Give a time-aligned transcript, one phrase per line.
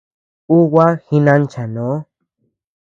[0.55, 1.95] Un gua jinanchanoo.